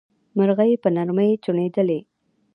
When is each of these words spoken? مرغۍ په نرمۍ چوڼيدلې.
مرغۍ 0.37 0.71
په 0.83 0.89
نرمۍ 0.95 1.31
چوڼيدلې. 1.43 1.99